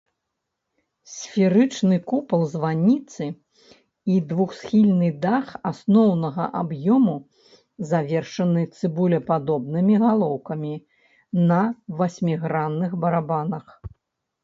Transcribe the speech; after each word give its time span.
Сферычны 1.15 1.97
купал 2.11 2.43
званіцы 2.53 3.27
і 4.13 4.15
двухсхільны 4.31 5.09
дах 5.25 5.51
асноўнага 5.71 6.47
аб'ёму 6.61 7.13
завершаны 7.91 8.63
цыбулепадобнымі 8.79 9.99
галоўкамі 10.05 10.71
на 11.51 11.61
васьмігранных 12.01 12.97
барабанах. 13.05 13.65